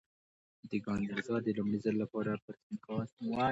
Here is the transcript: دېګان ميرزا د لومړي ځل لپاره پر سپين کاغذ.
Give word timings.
دېګان 0.69 0.99
ميرزا 1.07 1.35
د 1.43 1.47
لومړي 1.57 1.79
ځل 1.83 1.95
لپاره 2.03 2.31
پر 2.45 2.53
سپين 2.59 2.77
کاغذ. 2.85 3.09